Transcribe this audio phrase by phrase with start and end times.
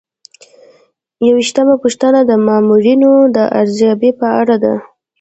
[1.25, 4.73] یوویشتمه پوښتنه د مامورینو د ارزیابۍ په اړه ده.